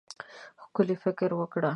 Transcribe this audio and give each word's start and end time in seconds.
ښکلی 0.63 0.95
فکر 1.03 1.29
وکړه. 1.39 1.69